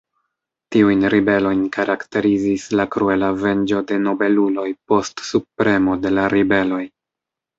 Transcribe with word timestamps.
Tiujn 0.75 1.03
ribelojn 1.13 1.59
karakterizis 1.75 2.63
la 2.79 2.85
kruela 2.95 3.29
venĝo 3.43 3.83
de 3.91 3.99
nobeluloj 4.07 4.67
post 4.93 5.23
subpremo 5.27 5.99
de 6.07 6.13
la 6.19 6.25
ribeloj. 6.37 6.83